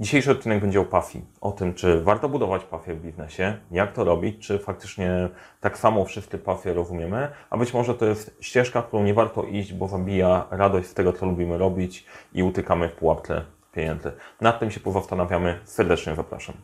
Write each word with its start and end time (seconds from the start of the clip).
Dzisiejszy 0.00 0.30
odcinek 0.30 0.60
będzie 0.60 0.80
o 0.80 0.84
PAFI, 0.84 1.22
o 1.40 1.52
tym, 1.52 1.74
czy 1.74 2.00
warto 2.02 2.28
budować 2.28 2.64
PAFie 2.64 2.94
w 2.94 3.02
biznesie, 3.02 3.56
jak 3.70 3.92
to 3.92 4.04
robić, 4.04 4.46
czy 4.46 4.58
faktycznie 4.58 5.28
tak 5.60 5.78
samo 5.78 6.04
wszyscy 6.04 6.38
PAFie 6.38 6.74
rozumiemy, 6.74 7.28
a 7.50 7.56
być 7.56 7.74
może 7.74 7.94
to 7.94 8.06
jest 8.06 8.36
ścieżka, 8.40 8.82
którą 8.82 9.02
nie 9.02 9.14
warto 9.14 9.42
iść, 9.42 9.72
bo 9.72 9.88
zabija 9.88 10.46
radość 10.50 10.88
z 10.88 10.94
tego, 10.94 11.12
co 11.12 11.26
lubimy 11.26 11.58
robić 11.58 12.06
i 12.34 12.42
utykamy 12.42 12.88
w 12.88 12.92
pułapkę 12.92 13.42
pieniędzy. 13.72 14.12
Nad 14.40 14.58
tym 14.58 14.70
się 14.70 14.80
pozastanawiamy. 14.80 15.60
Serdecznie 15.64 16.14
zapraszam. 16.14 16.54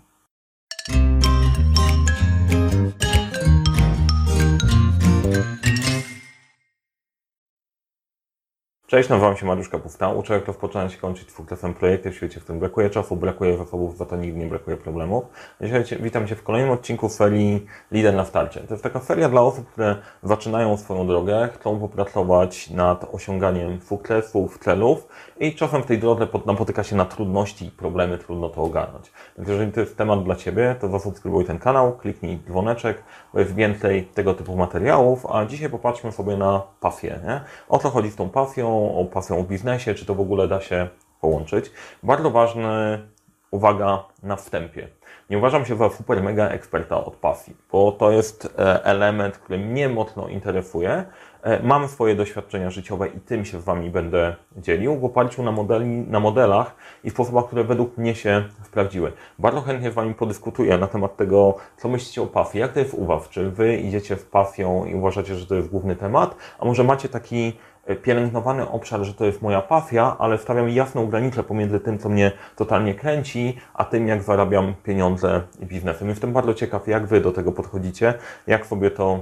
Cześć, 8.86 9.08
nazywam 9.08 9.36
się 9.36 9.46
Mariusz 9.46 9.68
Kapusta. 9.68 10.08
Uczę, 10.08 10.34
jak 10.34 10.46
rozpoczynać 10.46 10.94
i 10.94 10.98
kończyć 10.98 11.28
twórcem 11.28 11.74
projekty 11.74 12.10
w 12.10 12.14
świecie, 12.14 12.40
w 12.40 12.42
którym 12.42 12.60
brakuje 12.60 12.90
czasu, 12.90 13.16
brakuje 13.16 13.56
zasobów, 13.56 13.96
za 13.96 14.06
to 14.06 14.16
nigdy 14.16 14.38
nie 14.38 14.46
brakuje 14.46 14.76
problemów. 14.76 15.24
Dzisiaj 15.60 15.84
witam 16.00 16.26
Cię 16.26 16.36
w 16.36 16.42
kolejnym 16.42 16.70
odcinku 16.70 17.08
serii 17.08 17.66
Lider 17.92 18.14
na 18.14 18.24
starcie. 18.24 18.60
To 18.60 18.74
jest 18.74 18.82
taka 18.82 19.00
seria 19.00 19.28
dla 19.28 19.42
osób, 19.42 19.70
które 19.70 19.96
zaczynają 20.22 20.76
swoją 20.76 21.06
drogę, 21.06 21.48
chcą 21.54 21.80
popracować 21.80 22.70
nad 22.70 23.14
osiąganiem 23.14 23.80
sukcesów, 23.80 24.58
celów 24.58 25.08
i 25.40 25.54
czasem 25.54 25.82
w 25.82 25.86
tej 25.86 25.98
drodze 25.98 26.26
napotyka 26.46 26.84
się 26.84 26.96
na 26.96 27.04
trudności 27.04 27.66
i 27.66 27.70
problemy, 27.70 28.18
trudno 28.18 28.48
to 28.48 28.62
ogarnąć. 28.62 29.12
Więc 29.38 29.48
jeżeli 29.48 29.72
to 29.72 29.80
jest 29.80 29.96
temat 29.96 30.24
dla 30.24 30.34
Ciebie, 30.34 30.76
to 30.80 30.88
zasubskrybuj 30.88 31.44
ten 31.44 31.58
kanał, 31.58 31.92
kliknij 31.92 32.38
dzwoneczek, 32.46 33.02
bo 33.34 33.40
jest 33.40 33.54
więcej 33.54 34.04
tego 34.04 34.34
typu 34.34 34.56
materiałów, 34.56 35.26
a 35.26 35.44
dzisiaj 35.44 35.70
popatrzmy 35.70 36.12
sobie 36.12 36.36
na 36.36 36.62
pasję. 36.80 37.20
Nie? 37.24 37.40
O 37.68 37.78
co 37.78 37.90
chodzi 37.90 38.10
z 38.10 38.16
tą 38.16 38.28
pasją, 38.28 38.75
o 38.76 39.04
pasją 39.04 39.42
w 39.42 39.48
biznesie, 39.48 39.94
czy 39.94 40.06
to 40.06 40.14
w 40.14 40.20
ogóle 40.20 40.48
da 40.48 40.60
się 40.60 40.88
połączyć. 41.20 41.70
Bardzo 42.02 42.30
ważny, 42.30 42.98
uwaga 43.50 44.04
na 44.22 44.36
wstępie. 44.36 44.88
Nie 45.30 45.38
uważam 45.38 45.64
się 45.64 45.76
za 45.76 45.90
super 45.90 46.22
mega 46.22 46.48
eksperta 46.48 47.04
od 47.04 47.16
pasji, 47.16 47.56
bo 47.72 47.92
to 47.92 48.10
jest 48.10 48.54
e, 48.58 48.84
element, 48.84 49.38
który 49.38 49.58
mnie 49.58 49.88
mocno 49.88 50.28
interesuje. 50.28 51.04
E, 51.42 51.62
mam 51.62 51.88
swoje 51.88 52.14
doświadczenia 52.14 52.70
życiowe 52.70 53.08
i 53.08 53.20
tym 53.20 53.44
się 53.44 53.60
z 53.60 53.64
Wami 53.64 53.90
będę 53.90 54.36
dzielił 54.56 54.98
w 54.98 55.04
oparciu 55.04 55.42
na, 55.42 55.52
modeli, 55.52 55.86
na 55.86 56.20
modelach 56.20 56.76
i 57.04 57.10
sposobach, 57.10 57.46
które 57.46 57.64
według 57.64 57.98
mnie 57.98 58.14
się 58.14 58.44
sprawdziły. 58.62 59.12
Bardzo 59.38 59.60
chętnie 59.60 59.90
z 59.90 59.94
Wami 59.94 60.14
podyskutuję 60.14 60.78
na 60.78 60.86
temat 60.86 61.16
tego, 61.16 61.56
co 61.76 61.88
myślicie 61.88 62.22
o 62.22 62.26
pasji, 62.26 62.60
jak 62.60 62.72
to 62.72 62.80
jest 62.80 62.94
u 62.94 63.04
Was, 63.04 63.28
czy 63.28 63.50
Wy 63.50 63.76
idziecie 63.76 64.16
z 64.16 64.24
pasją 64.24 64.84
i 64.84 64.94
uważacie, 64.94 65.34
że 65.34 65.46
to 65.46 65.54
jest 65.54 65.68
główny 65.68 65.96
temat, 65.96 66.36
a 66.58 66.64
może 66.64 66.84
macie 66.84 67.08
taki 67.08 67.52
pielęgnowany 68.02 68.68
obszar, 68.68 69.04
że 69.04 69.14
to 69.14 69.24
jest 69.24 69.42
moja 69.42 69.62
pasja, 69.62 70.16
ale 70.18 70.38
stawiam 70.38 70.68
jasną 70.68 71.06
granicę 71.06 71.42
pomiędzy 71.42 71.80
tym, 71.80 71.98
co 71.98 72.08
mnie 72.08 72.32
totalnie 72.56 72.94
kręci, 72.94 73.56
a 73.74 73.84
tym, 73.84 74.08
jak 74.08 74.22
zarabiam 74.22 74.74
pieniądze 74.84 75.42
biznesem. 75.60 76.08
Jestem 76.08 76.32
bardzo 76.32 76.54
ciekaw, 76.54 76.88
jak 76.88 77.06
Wy 77.06 77.20
do 77.20 77.32
tego 77.32 77.52
podchodzicie, 77.52 78.14
jak 78.46 78.66
sobie 78.66 78.90
to 78.90 79.20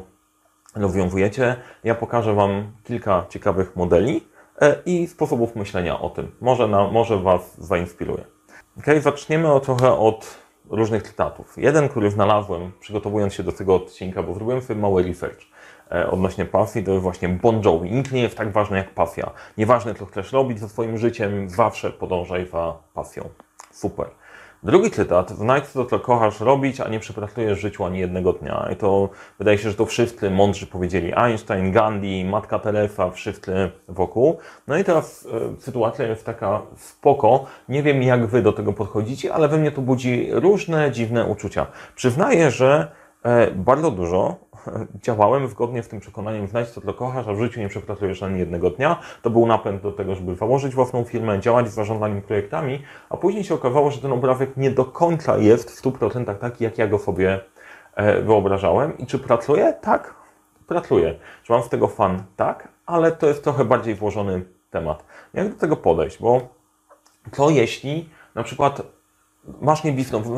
rozwiązujecie. 0.77 1.57
Ja 1.85 1.95
pokażę 1.95 2.35
Wam 2.35 2.73
kilka 2.85 3.27
ciekawych 3.29 3.77
modeli 3.77 4.25
e, 4.61 4.77
i 4.87 5.07
sposobów 5.07 5.57
myślenia 5.57 6.01
o 6.01 6.11
tym. 6.11 6.31
Może, 6.41 6.69
na, 6.69 6.91
może 6.91 7.19
Was 7.19 7.61
zainspiruje. 7.61 8.25
Ok, 8.79 8.85
zaczniemy 9.01 9.53
o 9.53 9.61
trochę 9.61 9.93
od 9.93 10.39
różnych 10.71 11.03
cytatów. 11.03 11.55
Jeden, 11.57 11.89
który 11.89 12.11
znalazłem, 12.11 12.73
przygotowując 12.81 13.35
się 13.35 13.43
do 13.43 13.53
tego 13.53 13.75
odcinka, 13.75 14.23
bo 14.23 14.35
zrobiłem 14.35 14.63
sobie 14.63 14.81
mały 14.81 15.03
research. 15.03 15.54
E, 15.93 16.11
odnośnie 16.11 16.45
pasji, 16.45 16.85
to 16.85 16.91
jest 16.91 17.03
właśnie 17.03 17.29
Bon 17.29 17.63
Jovi. 17.65 17.93
Nikt 17.93 18.13
nie 18.13 18.23
jest 18.23 18.37
tak 18.37 18.53
ważny 18.53 18.77
jak 18.77 18.91
pasja. 18.91 19.31
Nieważne, 19.59 19.95
co 19.95 20.07
chcesz 20.07 20.33
robić 20.33 20.61
ze 20.61 20.69
swoim 20.69 20.99
życiem, 20.99 21.51
zawsze 21.51 21.91
podążaj 21.91 22.47
za 22.47 22.75
pasją. 22.95 23.29
Super. 23.71 24.07
Drugi 24.65 24.91
cytat. 24.91 25.31
Znajdź 25.31 25.73
to, 25.73 25.85
co 25.85 25.99
kochasz 26.01 26.41
robić, 26.41 26.81
a 26.81 26.89
nie 26.89 27.01
przepracujesz 27.01 27.59
życiu 27.59 27.85
ani 27.85 27.99
jednego 27.99 28.33
dnia. 28.33 28.69
I 28.73 28.77
to 28.77 29.09
wydaje 29.39 29.59
się, 29.59 29.71
że 29.71 29.77
to 29.77 29.87
wszyscy 29.87 30.31
mądrzy 30.31 30.67
powiedzieli. 30.67 31.15
Einstein, 31.15 31.73
Gandhi, 31.73 32.25
Matka 32.25 32.59
Teresa, 32.59 33.11
wszyscy 33.11 33.71
wokół. 33.89 34.39
No 34.67 34.79
i 34.79 34.85
teraz 34.85 35.29
e, 35.57 35.61
sytuacja 35.61 36.07
jest 36.07 36.27
taka 36.27 36.63
spoko. 36.77 37.47
Nie 37.69 37.83
wiem, 37.83 38.03
jak 38.03 38.27
wy 38.27 38.43
do 38.43 38.53
tego 38.53 38.73
podchodzicie, 38.73 39.35
ale 39.35 39.49
we 39.49 39.59
mnie 39.59 39.71
to 39.71 39.81
budzi 39.81 40.29
różne 40.31 40.91
dziwne 40.91 41.25
uczucia. 41.27 41.67
Przyznaję, 41.95 42.51
że 42.51 42.93
e, 43.23 43.51
bardzo 43.51 43.91
dużo 43.91 44.37
działałem 45.05 45.49
zgodnie 45.49 45.83
z 45.83 45.89
tym 45.89 46.01
przekonaniem, 46.01 46.49
znajdź 46.49 46.71
to, 46.71 46.81
co 46.81 46.95
kochasz, 46.95 47.29
a 47.29 47.33
w 47.33 47.39
życiu 47.39 47.61
nie 47.61 47.69
przepracujesz 47.69 48.23
ani 48.23 48.39
jednego 48.39 48.71
dnia. 48.71 49.01
To 49.23 49.31
był 49.31 49.47
napęd 49.47 49.83
do 49.83 49.93
tego, 49.93 50.15
żeby 50.15 50.35
założyć 50.35 50.75
własną 50.75 51.05
firmę, 51.05 51.41
działać 51.41 51.69
z 51.69 51.75
zarządzaniem 51.75 52.23
projektami, 52.23 52.83
a 53.11 53.17
później 53.17 53.45
się 53.45 53.55
okazało, 53.55 53.91
że 53.91 54.01
ten 54.01 54.13
obrazek 54.13 54.57
nie 54.57 54.71
do 54.71 54.85
końca 54.85 55.37
jest 55.37 55.71
w 55.71 55.83
100% 55.83 56.35
taki, 56.35 56.65
jak 56.65 56.79
ja 56.79 56.87
go 56.87 56.99
sobie 56.99 57.41
e, 57.95 58.23
wyobrażałem. 58.23 58.99
I 58.99 59.07
czy 59.07 59.19
pracuję? 59.19 59.75
Tak, 59.81 60.15
pracuję. 60.67 61.15
Czy 61.43 61.53
mam 61.53 61.63
z 61.63 61.69
tego 61.69 61.89
fan? 61.89 62.23
Tak, 62.37 62.69
ale 62.87 63.13
to 63.13 63.27
jest 63.27 63.45
trochę 63.45 63.65
bardziej 63.65 63.95
włożony 63.95 64.45
temat. 64.71 65.05
Jak 65.35 65.49
do 65.49 65.61
tego 65.61 65.77
podejść? 65.77 66.19
Bo 66.21 66.41
co 67.33 67.51
jeśli 67.51 68.09
na 68.35 68.43
przykład 68.43 68.83
masz 69.61 69.83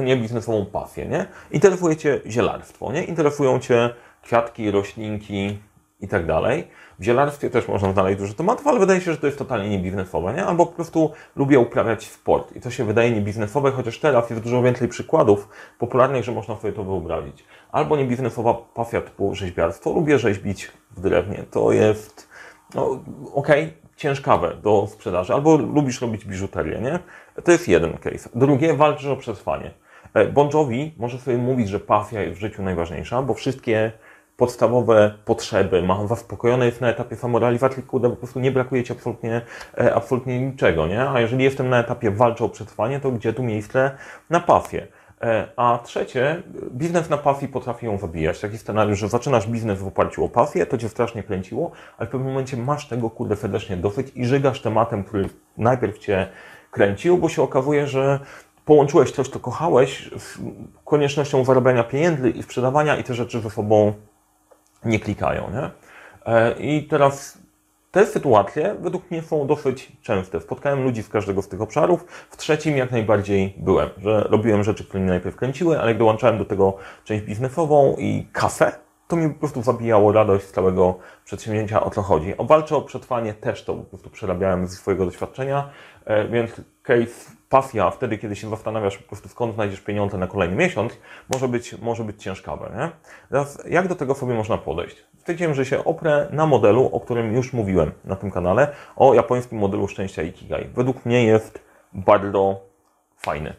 niebiznesową 0.04 0.66
pasję, 0.66 1.06
nie? 1.06 1.26
Interesuje 1.50 1.96
Cię 1.96 2.20
zielarstwo, 2.26 2.92
nie? 2.92 3.04
Interesują 3.04 3.58
Cię 3.58 3.94
kwiatki, 4.26 4.70
roślinki 4.70 5.58
i 6.00 6.08
tak 6.08 6.26
dalej. 6.26 6.68
W 6.98 7.04
zielarstwie 7.04 7.50
też 7.50 7.68
można 7.68 7.92
znaleźć 7.92 8.18
dużo 8.18 8.34
tematów, 8.34 8.66
ale 8.66 8.78
wydaje 8.78 9.00
się, 9.00 9.12
że 9.12 9.18
to 9.18 9.26
jest 9.26 9.38
totalnie 9.38 9.68
niebiznesowe, 9.68 10.34
nie? 10.34 10.44
Albo 10.44 10.66
po 10.66 10.72
prostu 10.72 11.10
lubię 11.36 11.58
uprawiać 11.58 12.04
sport 12.04 12.56
i 12.56 12.60
to 12.60 12.70
się 12.70 12.84
wydaje 12.84 13.10
niebiznesowe, 13.10 13.70
chociaż 13.70 13.98
teraz 13.98 14.30
jest 14.30 14.42
dużo 14.42 14.62
więcej 14.62 14.88
przykładów 14.88 15.48
popularnych, 15.78 16.24
że 16.24 16.32
można 16.32 16.56
sobie 16.56 16.72
to 16.72 16.84
wyobrazić. 16.84 17.44
Albo 17.72 17.96
niebiznesowa 17.96 18.54
pasja 18.54 19.00
typu 19.00 19.34
rzeźbiarstwo, 19.34 19.92
lubię 19.92 20.18
rzeźbić 20.18 20.70
w 20.90 21.00
drewnie, 21.00 21.44
to 21.50 21.72
jest, 21.72 22.28
no 22.74 23.00
okej, 23.34 23.64
okay, 23.64 23.72
ciężkawe 23.96 24.56
do 24.62 24.86
sprzedaży, 24.86 25.34
albo 25.34 25.56
lubisz 25.56 26.00
robić 26.00 26.24
biżuterię, 26.24 26.80
nie? 26.80 26.98
To 27.44 27.52
jest 27.52 27.68
jeden 27.68 27.98
case. 27.98 28.28
Drugie, 28.34 28.74
walczysz 28.74 29.06
o 29.06 29.16
przetrwanie. 29.16 29.70
E, 30.14 30.26
bon 30.26 30.48
Jovi 30.54 30.94
może 30.96 31.18
sobie 31.18 31.38
mówić, 31.38 31.68
że 31.68 31.80
pasja 31.80 32.22
jest 32.22 32.36
w 32.36 32.40
życiu 32.40 32.62
najważniejsza, 32.62 33.22
bo 33.22 33.34
wszystkie 33.34 33.92
podstawowe 34.36 35.14
potrzeby, 35.24 35.82
ma 35.82 36.06
zaspokojone 36.06 36.66
jest 36.66 36.80
na 36.80 36.88
etapie 36.88 37.16
samorealizacji, 37.16 37.82
kurde, 37.82 38.10
po 38.10 38.16
prostu 38.16 38.40
nie 38.40 38.50
brakuje 38.50 38.84
Ci 38.84 38.92
absolutnie, 38.92 39.40
e, 39.78 39.94
absolutnie 39.94 40.40
niczego, 40.40 40.86
nie? 40.86 41.08
A 41.08 41.20
jeżeli 41.20 41.44
jestem 41.44 41.68
na 41.68 41.78
etapie 41.78 42.10
walczy 42.10 42.44
o 42.44 42.48
przetrwanie, 42.48 43.00
to 43.00 43.10
gdzie 43.10 43.32
tu 43.32 43.42
miejsce 43.42 43.90
na 44.30 44.40
pasję? 44.40 44.86
E, 45.22 45.48
a 45.56 45.78
trzecie, 45.84 46.42
biznes 46.72 47.10
na 47.10 47.18
pasji 47.18 47.48
potrafi 47.48 47.86
ją 47.86 47.98
zabijać. 47.98 48.40
Taki 48.40 48.58
scenariusz, 48.58 48.98
że 48.98 49.08
zaczynasz 49.08 49.46
biznes 49.46 49.78
w 49.78 49.86
oparciu 49.86 50.24
o 50.24 50.28
pasję, 50.28 50.66
to 50.66 50.78
Cię 50.78 50.88
strasznie 50.88 51.22
kręciło, 51.22 51.70
ale 51.98 52.08
w 52.08 52.10
pewnym 52.10 52.28
momencie 52.28 52.56
masz 52.56 52.88
tego 52.88 53.10
kurde 53.10 53.36
serdecznie 53.36 53.76
dosyć 53.76 54.12
i 54.14 54.24
żygasz 54.24 54.62
tematem, 54.62 55.04
który 55.04 55.28
najpierw 55.58 55.98
Cię 55.98 56.28
kręcił, 56.70 57.18
bo 57.18 57.28
się 57.28 57.42
okazuje, 57.42 57.86
że 57.86 58.20
połączyłeś 58.64 59.10
coś, 59.10 59.28
co 59.28 59.40
kochałeś 59.40 60.10
z 60.18 60.38
koniecznością 60.84 61.44
zarabiania 61.44 61.84
pieniędzy 61.84 62.30
i 62.30 62.42
sprzedawania 62.42 62.96
i 62.96 63.04
te 63.04 63.14
rzeczy 63.14 63.40
ze 63.40 63.50
sobą 63.50 63.92
nie 64.86 65.00
klikają. 65.00 65.50
Nie? 65.50 65.70
E, 66.34 66.52
I 66.58 66.82
teraz 66.82 67.38
te 67.90 68.06
sytuacje 68.06 68.76
według 68.80 69.10
mnie 69.10 69.22
są 69.22 69.46
dosyć 69.46 69.92
częste. 70.02 70.40
Spotkałem 70.40 70.82
ludzi 70.84 71.02
z 71.02 71.08
każdego 71.08 71.42
z 71.42 71.48
tych 71.48 71.60
obszarów. 71.60 72.04
W 72.30 72.36
trzecim 72.36 72.76
jak 72.76 72.90
najbardziej 72.90 73.54
byłem, 73.56 73.88
że 73.98 74.26
robiłem 74.30 74.64
rzeczy, 74.64 74.84
które 74.84 75.00
mnie 75.02 75.10
najpierw 75.10 75.36
kręciły, 75.36 75.80
ale 75.80 75.88
jak 75.88 75.98
dołączałem 75.98 76.38
do 76.38 76.44
tego 76.44 76.76
część 77.04 77.24
biznesową 77.24 77.96
i 77.98 78.26
kasę, 78.32 78.85
to 79.08 79.16
mi 79.16 79.30
po 79.30 79.40
prostu 79.40 79.62
zabijało 79.62 80.12
radość 80.12 80.46
z 80.46 80.52
całego 80.52 80.98
przedsięwzięcia, 81.24 81.84
o 81.84 81.90
co 81.90 82.02
chodzi. 82.02 82.36
O 82.36 82.44
walce 82.44 82.76
o 82.76 82.82
przetrwanie 82.82 83.34
też 83.34 83.64
to 83.64 83.74
po 83.74 83.84
prostu 83.84 84.10
przerabiałem 84.10 84.66
ze 84.66 84.76
swojego 84.76 85.04
doświadczenia, 85.04 85.70
e, 86.04 86.28
więc 86.28 86.60
case 86.82 87.36
pasja 87.48 87.90
wtedy, 87.90 88.18
kiedy 88.18 88.36
się 88.36 88.50
zastanawiasz 88.50 88.98
po 88.98 89.08
prostu 89.08 89.28
skąd 89.28 89.54
znajdziesz 89.54 89.80
pieniądze 89.80 90.18
na 90.18 90.26
kolejny 90.26 90.56
miesiąc, 90.56 90.98
może 91.32 91.48
być, 91.48 91.78
może 91.78 92.04
być 92.04 92.22
ciężkawe. 92.22 92.72
Nie? 92.76 92.90
Teraz 93.28 93.62
jak 93.68 93.88
do 93.88 93.94
tego 93.94 94.14
sobie 94.14 94.34
można 94.34 94.58
podejść? 94.58 95.04
Stwierdziłem, 95.18 95.54
że 95.54 95.64
się 95.64 95.84
oprę 95.84 96.28
na 96.30 96.46
modelu, 96.46 96.90
o 96.92 97.00
którym 97.00 97.34
już 97.34 97.52
mówiłem 97.52 97.92
na 98.04 98.16
tym 98.16 98.30
kanale, 98.30 98.68
o 98.96 99.14
japońskim 99.14 99.58
modelu 99.58 99.88
szczęścia 99.88 100.22
Ikigai. 100.22 100.68
Według 100.74 101.06
mnie 101.06 101.24
jest 101.24 101.60
bardzo 101.92 102.60
fajny. 103.16 103.54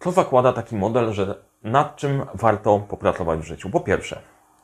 Co 0.00 0.12
zakłada 0.12 0.52
taki 0.52 0.76
model, 0.76 1.12
że 1.12 1.34
nad 1.62 1.96
czym 1.96 2.26
warto 2.34 2.78
popracować 2.78 3.40
w 3.40 3.44
życiu? 3.44 3.70
Po 3.70 3.80
pierwsze, 3.80 4.20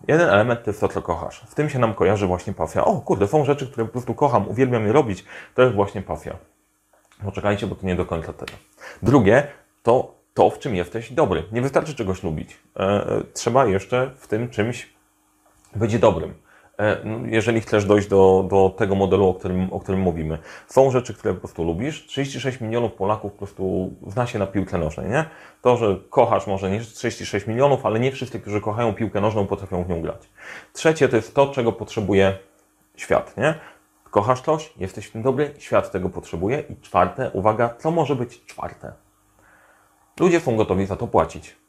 Jeden 0.09 0.29
element 0.29 0.65
to 0.65 0.71
jest 0.71 0.81
to, 0.81 0.89
co 0.89 1.03
kochasz. 1.03 1.41
W 1.49 1.55
tym 1.55 1.71
się 1.71 1.79
nam 1.79 1.95
kojarzy 1.95 2.27
właśnie 2.27 2.53
pasja. 2.53 2.85
O 2.85 3.01
kurde, 3.01 3.29
są 3.29 3.45
rzeczy, 3.45 3.67
które 3.67 3.87
po 3.87 3.93
prostu 3.93 4.15
kocham, 4.15 4.49
uwielbiam 4.49 4.87
je 4.87 4.93
robić. 4.93 5.25
To 5.55 5.63
jest 5.63 5.75
właśnie 5.75 6.03
pasja. 6.03 6.37
Poczekajcie, 7.25 7.67
bo 7.67 7.75
to 7.75 7.87
nie 7.87 7.97
do 7.97 8.07
końca 8.07 8.33
tego. 8.33 8.53
Drugie, 9.03 9.47
to 9.83 10.21
to, 10.35 10.51
w 10.51 10.59
czym 10.59 10.75
jesteś 10.75 11.13
dobry. 11.13 11.45
Nie 11.53 11.63
wystarczy 11.63 11.95
czegoś 11.95 12.23
lubić. 12.23 12.57
E, 12.77 13.07
trzeba 13.35 13.67
jeszcze 13.67 14.11
w 14.17 14.29
tym 14.29 14.49
czymś 14.49 14.89
być 15.77 15.99
dobrym. 15.99 16.35
E, 16.81 16.97
no, 17.05 17.19
jeżeli 17.27 17.61
chcesz 17.61 17.85
dojść 17.85 18.09
do, 18.09 18.47
do 18.51 18.75
tego 18.79 18.95
modelu, 18.95 19.29
o 19.29 19.35
którym, 19.35 19.73
o 19.73 19.81
którym 19.81 20.01
mówimy. 20.01 20.39
Są 20.67 20.91
rzeczy, 20.91 21.15
które 21.15 21.35
po 21.35 21.41
prostu 21.41 21.65
lubisz. 21.65 22.07
36 22.07 22.61
milionów 22.61 22.93
Polaków 22.93 23.33
po 23.33 23.39
prostu 23.39 23.91
zna 24.07 24.27
się 24.27 24.39
na 24.39 24.47
piłkę 24.47 24.79
nożnej, 24.79 25.11
nie? 25.11 25.25
To, 25.63 25.77
że 25.77 25.97
kochasz 26.11 26.47
może 26.47 26.71
nie 26.71 26.81
36 26.81 27.47
milionów, 27.47 27.87
ale 27.87 28.01
nie 28.01 28.13
wszyscy, 28.13 28.41
którzy 28.41 28.61
kochają 28.61 28.95
piłkę 28.95 29.21
nożną, 29.21 29.47
potrafią 29.47 29.85
w 29.85 29.89
nią 29.89 30.03
grać. 30.03 30.29
Trzecie 30.73 31.09
to 31.09 31.17
jest 31.17 31.35
to, 31.35 31.47
czego 31.47 31.73
potrzebuje 31.73 32.39
świat, 32.97 33.37
nie? 33.37 33.55
Kochasz 34.11 34.41
coś, 34.41 34.73
jesteś 34.77 35.07
w 35.07 35.13
tym 35.13 35.23
dobry, 35.23 35.55
świat 35.59 35.91
tego 35.91 36.09
potrzebuje. 36.09 36.61
I 36.61 36.77
czwarte, 36.77 37.31
uwaga, 37.31 37.75
co 37.79 37.91
może 37.91 38.17
być 38.17 38.45
czwarte? 38.45 38.93
Ludzie 40.21 40.41
są 40.41 40.57
gotowi 40.57 40.87
za 40.87 40.97
to 40.97 41.07
płacić. 41.07 41.60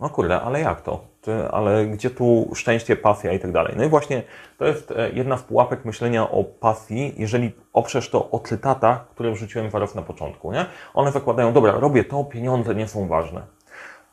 No 0.00 0.08
kurde, 0.08 0.40
ale 0.40 0.60
jak 0.60 0.80
to? 0.80 1.04
Ale 1.50 1.86
gdzie 1.86 2.10
tu 2.10 2.50
szczęście, 2.54 2.96
pasja 2.96 3.32
i 3.32 3.40
tak 3.40 3.52
dalej? 3.52 3.74
No 3.76 3.84
i 3.84 3.88
właśnie 3.88 4.22
to 4.58 4.66
jest 4.66 4.90
e, 4.90 5.10
jedna 5.10 5.36
z 5.36 5.42
pułapek 5.42 5.84
myślenia 5.84 6.30
o 6.30 6.44
pasji, 6.44 7.14
jeżeli 7.16 7.52
oprzesz 7.72 8.10
to 8.10 8.30
o 8.30 8.38
cytatach, 8.38 9.08
które 9.08 9.32
wrzuciłem 9.32 9.70
zaraz 9.70 9.94
na 9.94 10.02
początku, 10.02 10.52
nie? 10.52 10.66
One 10.94 11.12
zakładają, 11.12 11.52
dobra, 11.52 11.72
robię 11.72 12.04
to, 12.04 12.24
pieniądze 12.24 12.74
nie 12.74 12.88
są 12.88 13.08
ważne. 13.08 13.42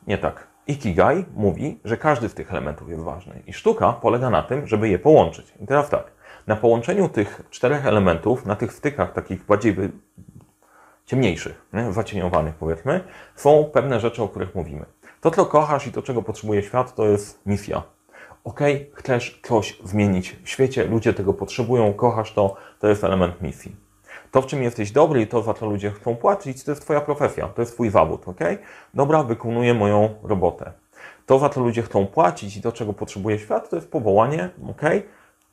Nie 0.07 0.17
tak. 0.17 0.47
Ikigai 0.67 1.25
mówi, 1.35 1.79
że 1.85 1.97
każdy 1.97 2.29
z 2.29 2.33
tych 2.33 2.51
elementów 2.51 2.89
jest 2.89 3.03
ważny. 3.03 3.41
I 3.47 3.53
sztuka 3.53 3.93
polega 3.93 4.29
na 4.29 4.43
tym, 4.43 4.67
żeby 4.67 4.89
je 4.89 4.99
połączyć. 4.99 5.53
I 5.59 5.67
teraz 5.67 5.89
tak, 5.89 6.11
na 6.47 6.55
połączeniu 6.55 7.09
tych 7.09 7.41
czterech 7.49 7.85
elementów, 7.85 8.45
na 8.45 8.55
tych 8.55 8.73
wtykach 8.73 9.13
takich 9.13 9.45
bardziej 9.45 9.75
ciemniejszych, 11.05 11.65
nie? 11.73 11.93
zacieniowanych 11.93 12.55
powiedzmy, 12.55 13.03
są 13.35 13.69
pewne 13.73 13.99
rzeczy, 13.99 14.23
o 14.23 14.27
których 14.27 14.55
mówimy. 14.55 14.85
To, 15.21 15.31
co 15.31 15.45
kochasz 15.45 15.87
i 15.87 15.91
to, 15.91 16.01
czego 16.01 16.21
potrzebuje 16.21 16.63
świat, 16.63 16.95
to 16.95 17.05
jest 17.05 17.45
misja. 17.45 17.83
Ok, 18.43 18.59
chcesz 18.93 19.39
coś 19.43 19.79
zmienić 19.83 20.35
w 20.43 20.49
świecie, 20.49 20.85
ludzie 20.85 21.13
tego 21.13 21.33
potrzebują, 21.33 21.93
kochasz 21.93 22.33
to, 22.33 22.55
to 22.79 22.87
jest 22.87 23.03
element 23.03 23.41
misji. 23.41 23.75
To, 24.31 24.41
w 24.41 24.45
czym 24.45 24.63
jesteś 24.63 24.91
dobry 24.91 25.21
i 25.21 25.27
to, 25.27 25.41
za 25.41 25.53
co 25.53 25.65
ludzie 25.65 25.91
chcą 25.91 26.15
płacić, 26.15 26.63
to 26.63 26.71
jest 26.71 26.81
Twoja 26.81 27.01
profesja, 27.01 27.47
to 27.47 27.61
jest 27.61 27.73
Twój 27.73 27.89
zawód, 27.89 28.27
ok? 28.27 28.39
Dobra, 28.93 29.23
wykonuję 29.23 29.73
moją 29.73 30.15
robotę. 30.23 30.71
To, 31.25 31.39
za 31.39 31.49
co 31.49 31.61
ludzie 31.61 31.81
chcą 31.81 32.07
płacić 32.07 32.57
i 32.57 32.61
do 32.61 32.71
czego 32.71 32.93
potrzebuje 32.93 33.39
świat, 33.39 33.69
to 33.69 33.75
jest 33.75 33.91
powołanie, 33.91 34.49
ok? 34.69 34.81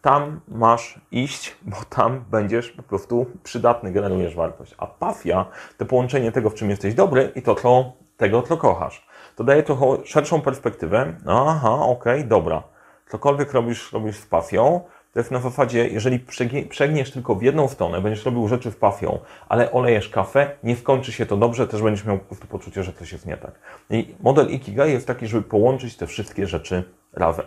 Tam 0.03 0.41
masz 0.49 1.01
iść, 1.13 1.57
bo 1.63 1.77
tam 1.89 2.25
będziesz 2.31 2.71
po 2.71 2.83
prostu 2.83 3.27
przydatny, 3.43 3.93
generujesz 3.93 4.35
wartość. 4.35 4.75
A 4.79 4.87
pasja 4.87 5.47
to 5.79 5.87
połączenie 5.87 6.33
tego, 6.33 6.51
w 6.51 6.55
czym 6.55 6.71
jesteś 6.71 6.95
dobry 6.95 7.33
i 7.35 7.43
to, 7.43 7.55
co, 7.55 7.93
tego, 8.17 8.43
co 8.43 8.57
kochasz 8.57 9.08
to 9.39 9.45
daje 9.45 9.63
trochę 9.63 9.87
szerszą 10.05 10.41
perspektywę. 10.41 11.15
Aha, 11.27 11.73
okej, 11.73 12.19
okay, 12.19 12.29
dobra. 12.29 12.63
Cokolwiek 13.09 13.53
robisz, 13.53 13.93
robisz 13.93 14.17
z 14.17 14.27
pasją, 14.27 14.81
to 15.13 15.21
jest 15.21 15.31
na 15.31 15.41
zasadzie, 15.41 15.89
jeżeli 15.89 16.21
przegniesz 16.69 17.11
tylko 17.11 17.35
w 17.35 17.43
jedną 17.43 17.69
stronę, 17.69 18.01
będziesz 18.01 18.25
robił 18.25 18.49
rzeczy 18.49 18.71
z 18.71 18.77
pasją, 18.77 19.19
ale 19.49 19.73
olejesz 19.73 20.09
kafę, 20.09 20.51
nie 20.63 20.77
skończy 20.77 21.13
się 21.13 21.27
to 21.27 21.37
dobrze, 21.37 21.69
też 21.69 21.83
będziesz 21.83 22.05
miał 22.05 22.19
po 22.19 22.25
prostu 22.25 22.47
poczucie, 22.47 22.83
że 22.83 22.93
coś 22.93 23.13
jest 23.13 23.27
nie 23.27 23.37
tak. 23.37 23.53
I 23.91 24.15
model 24.21 24.47
Ikigai 24.51 24.93
jest 24.93 25.07
taki, 25.07 25.27
żeby 25.27 25.43
połączyć 25.43 25.97
te 25.97 26.07
wszystkie 26.07 26.47
rzeczy 26.47 26.85
razem. 27.13 27.47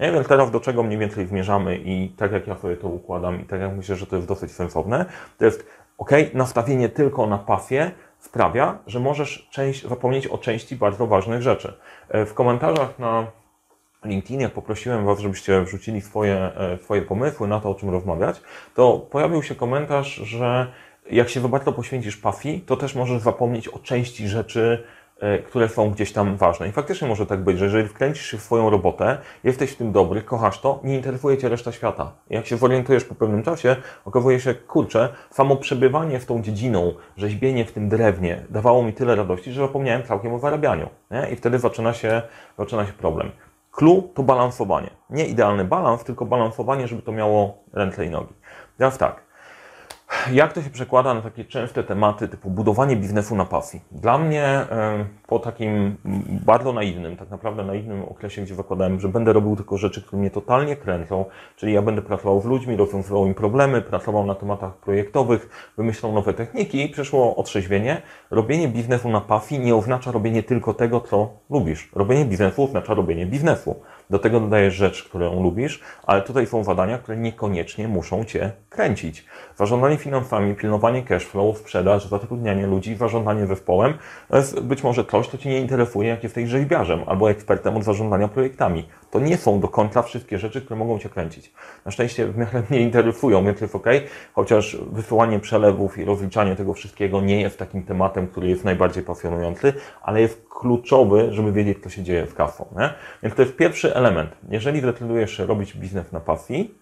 Nie 0.00 0.12
wiem 0.12 0.24
teraz, 0.24 0.50
do 0.50 0.60
czego 0.60 0.82
mniej 0.82 0.98
więcej 0.98 1.26
zmierzamy 1.26 1.76
i 1.76 2.08
tak 2.08 2.32
jak 2.32 2.46
ja 2.46 2.56
sobie 2.56 2.76
to 2.76 2.88
układam 2.88 3.40
i 3.40 3.44
tak 3.44 3.60
jak 3.60 3.76
myślę, 3.76 3.96
że 3.96 4.06
to 4.06 4.16
jest 4.16 4.28
dosyć 4.28 4.52
sensowne, 4.52 5.04
to 5.38 5.44
jest 5.44 5.66
ok, 5.98 6.10
nastawienie 6.34 6.88
tylko 6.88 7.26
na 7.26 7.38
pasję, 7.38 7.90
sprawia, 8.22 8.78
że 8.86 9.00
możesz 9.00 9.48
część, 9.50 9.88
zapomnieć 9.88 10.26
o 10.26 10.38
części 10.38 10.76
bardzo 10.76 11.06
ważnych 11.06 11.42
rzeczy. 11.42 11.74
E, 12.08 12.26
w 12.26 12.34
komentarzach 12.34 12.98
na 12.98 13.26
LinkedIn, 14.04 14.40
jak 14.40 14.52
poprosiłem 14.52 15.06
Was, 15.06 15.18
żebyście 15.18 15.62
wrzucili 15.62 16.00
swoje, 16.00 16.34
e, 16.34 16.78
swoje 16.78 17.02
pomysły 17.02 17.48
na 17.48 17.60
to, 17.60 17.70
o 17.70 17.74
czym 17.74 17.90
rozmawiać, 17.90 18.40
to 18.74 18.98
pojawił 18.98 19.42
się 19.42 19.54
komentarz, 19.54 20.14
że 20.14 20.72
jak 21.10 21.28
się 21.28 21.40
za 21.40 21.48
bardzo 21.48 21.72
poświęcisz 21.72 22.16
pasji, 22.16 22.60
to 22.60 22.76
też 22.76 22.94
możesz 22.94 23.22
zapomnieć 23.22 23.68
o 23.68 23.78
części 23.78 24.28
rzeczy, 24.28 24.84
które 25.46 25.68
są 25.68 25.90
gdzieś 25.90 26.12
tam 26.12 26.36
ważne. 26.36 26.68
I 26.68 26.72
faktycznie 26.72 27.08
może 27.08 27.26
tak 27.26 27.44
być, 27.44 27.58
że 27.58 27.64
jeżeli 27.64 27.88
wkręcisz 27.88 28.26
się 28.26 28.38
w 28.38 28.42
swoją 28.42 28.70
robotę, 28.70 29.18
jesteś 29.44 29.70
w 29.70 29.76
tym 29.76 29.92
dobry, 29.92 30.22
kochasz 30.22 30.60
to, 30.60 30.80
nie 30.84 30.96
interesuje 30.96 31.38
cię 31.38 31.48
reszta 31.48 31.72
świata. 31.72 32.12
Jak 32.30 32.46
się 32.46 32.56
zorientujesz 32.56 33.04
po 33.04 33.14
pewnym 33.14 33.42
czasie, 33.42 33.76
okazuje 34.04 34.40
się, 34.40 34.54
kurczę, 34.54 35.08
samo 35.30 35.56
przebywanie 35.56 36.20
w 36.20 36.26
tą 36.26 36.42
dziedziną, 36.42 36.92
rzeźbienie 37.16 37.64
w 37.64 37.72
tym 37.72 37.88
drewnie 37.88 38.44
dawało 38.50 38.82
mi 38.82 38.92
tyle 38.92 39.16
radości, 39.16 39.52
że 39.52 39.62
zapomniałem 39.62 40.02
całkiem 40.02 40.34
o 40.34 40.38
zarabianiu. 40.38 40.88
Nie? 41.10 41.28
I 41.30 41.36
wtedy 41.36 41.58
zaczyna 41.58 41.92
się, 41.92 42.22
zaczyna 42.58 42.86
się 42.86 42.92
problem. 42.92 43.30
Clue 43.72 44.10
to 44.14 44.22
balansowanie. 44.22 44.90
Nie 45.10 45.26
idealny 45.26 45.64
balans, 45.64 46.04
tylko 46.04 46.26
balansowanie, 46.26 46.88
żeby 46.88 47.02
to 47.02 47.12
miało 47.12 47.64
ręce 47.72 48.06
i 48.06 48.10
nogi. 48.10 48.34
Teraz 48.78 48.98
tak, 48.98 49.24
jak 50.32 50.52
to 50.52 50.62
się 50.62 50.70
przekłada 50.70 51.14
na 51.14 51.22
takie 51.22 51.44
częste 51.44 51.84
tematy 51.84 52.28
typu 52.28 52.50
budowanie 52.50 52.96
biznesu 52.96 53.36
na 53.36 53.44
pasji? 53.44 53.80
Dla 53.92 54.18
mnie 54.18 54.66
po 55.26 55.38
takim 55.38 55.96
bardzo 56.46 56.72
naiwnym, 56.72 57.16
tak 57.16 57.30
naprawdę 57.30 57.64
naiwnym 57.64 58.02
okresie, 58.02 58.42
gdzie 58.42 58.54
zakładałem, 58.54 59.00
że 59.00 59.08
będę 59.08 59.32
robił 59.32 59.56
tylko 59.56 59.78
rzeczy, 59.78 60.02
które 60.02 60.20
mnie 60.20 60.30
totalnie 60.30 60.76
kręcą, 60.76 61.24
czyli 61.56 61.72
ja 61.72 61.82
będę 61.82 62.02
pracował 62.02 62.40
z 62.40 62.44
ludźmi, 62.44 62.76
rozwiązywał 62.76 63.26
im 63.26 63.34
problemy, 63.34 63.82
pracował 63.82 64.26
na 64.26 64.34
tematach 64.34 64.76
projektowych, 64.76 65.72
wymyślał 65.76 66.12
nowe 66.12 66.34
techniki 66.34 66.84
i 66.84 66.88
przyszło 66.88 67.36
otrzeźwienie. 67.36 68.02
Robienie 68.30 68.68
biznesu 68.68 69.08
na 69.08 69.20
pasji 69.20 69.58
nie 69.58 69.76
oznacza 69.76 70.12
robienie 70.12 70.42
tylko 70.42 70.74
tego, 70.74 71.00
co 71.00 71.30
lubisz. 71.50 71.90
Robienie 71.94 72.24
biznesu 72.24 72.64
oznacza 72.64 72.94
robienie 72.94 73.26
biznesu. 73.26 73.76
Do 74.12 74.18
tego 74.18 74.40
dodajesz 74.40 74.74
rzecz, 74.74 75.04
którą 75.04 75.42
lubisz, 75.42 75.80
ale 76.06 76.22
tutaj 76.22 76.46
są 76.46 76.64
zadania, 76.64 76.98
które 76.98 77.16
niekoniecznie 77.16 77.88
muszą 77.88 78.24
Cię 78.24 78.52
kręcić. 78.70 79.26
Zarządzanie 79.56 79.96
finansami, 79.96 80.54
pilnowanie 80.54 81.02
cashflow, 81.02 81.58
sprzedaż, 81.58 82.06
zatrudnianie 82.08 82.66
ludzi, 82.66 82.96
zarządzanie 82.96 83.46
zespołem 83.46 83.94
to 84.28 84.36
jest 84.36 84.60
być 84.60 84.82
może 84.82 85.04
coś, 85.04 85.28
co 85.28 85.38
Cię 85.38 85.50
nie 85.50 85.60
interesuje, 85.60 86.08
jak 86.08 86.22
jesteś 86.22 86.48
rzeźbiarzem 86.48 87.00
albo 87.06 87.30
ekspertem 87.30 87.76
od 87.76 87.84
zarządzania 87.84 88.28
projektami. 88.28 88.88
To 89.12 89.20
nie 89.20 89.36
są 89.36 89.60
do 89.60 89.68
końca 89.68 90.02
wszystkie 90.02 90.38
rzeczy, 90.38 90.62
które 90.62 90.78
mogą 90.78 90.98
Cię 90.98 91.08
kręcić. 91.08 91.52
Na 91.84 91.90
szczęście 91.90 92.26
w 92.26 92.36
miarę 92.36 92.62
mnie 92.70 92.80
interesują, 92.80 93.44
więc 93.44 93.60
jest 93.60 93.74
ok, 93.74 93.86
chociaż 94.34 94.76
wysyłanie 94.92 95.40
przelewów 95.40 95.98
i 95.98 96.04
rozliczanie 96.04 96.56
tego 96.56 96.74
wszystkiego 96.74 97.20
nie 97.20 97.40
jest 97.40 97.58
takim 97.58 97.82
tematem, 97.82 98.28
który 98.28 98.48
jest 98.48 98.64
najbardziej 98.64 99.02
pasjonujący, 99.02 99.72
ale 100.02 100.20
jest 100.20 100.44
kluczowy, 100.50 101.32
żeby 101.32 101.52
wiedzieć, 101.52 101.82
co 101.82 101.90
się 101.90 102.02
dzieje 102.02 102.26
z 102.26 102.34
kasą. 102.34 102.66
Nie? 102.78 102.94
Więc 103.22 103.34
to 103.34 103.42
jest 103.42 103.56
pierwszy 103.56 103.94
element. 103.94 104.30
Jeżeli 104.48 104.80
zdecydujesz 104.80 105.36
się 105.36 105.46
robić 105.46 105.76
biznes 105.76 106.12
na 106.12 106.20
pasji, 106.20 106.74